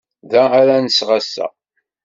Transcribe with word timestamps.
Da 0.31 0.41
ara 0.59 0.75
nseɣ 0.85 1.09
ass-a. 1.17 1.47